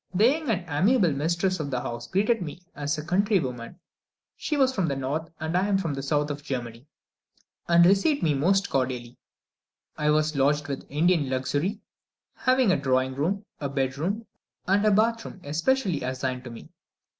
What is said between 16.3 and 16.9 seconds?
to me.